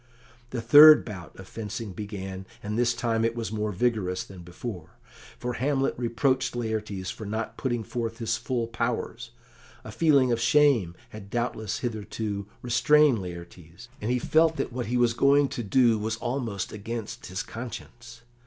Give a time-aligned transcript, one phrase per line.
[0.49, 4.97] The third bout of fencing began, and this time it was more vigorous than before,
[5.37, 9.29] for Hamlet reproached Laertes for not putting forth his full powers.
[9.83, 14.97] A feeling of shame had doubtless hitherto restrained Laertes, and he felt that what he
[14.97, 18.21] was going to do was almost against his conscience.